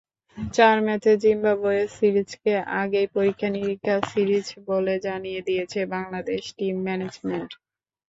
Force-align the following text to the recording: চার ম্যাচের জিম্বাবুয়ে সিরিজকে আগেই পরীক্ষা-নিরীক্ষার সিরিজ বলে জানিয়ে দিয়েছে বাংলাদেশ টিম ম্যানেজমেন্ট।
চার 0.37 0.75
ম্যাচের 0.85 1.17
জিম্বাবুয়ে 1.23 1.83
সিরিজকে 1.95 2.53
আগেই 2.81 3.07
পরীক্ষা-নিরীক্ষার 3.15 4.01
সিরিজ 4.11 4.45
বলে 4.67 4.93
জানিয়ে 5.05 5.41
দিয়েছে 5.47 5.79
বাংলাদেশ 5.93 6.41
টিম 6.57 6.75
ম্যানেজমেন্ট। 6.85 7.49